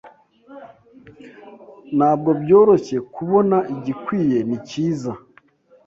ntabwo 1.97 2.29
byoroshye 2.41 2.97
kubona 3.13 3.57
igikwiye 3.73 4.39
nicyiza. 4.47 5.11